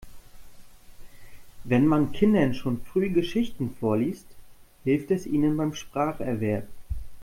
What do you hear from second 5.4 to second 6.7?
beim Spracherwerb.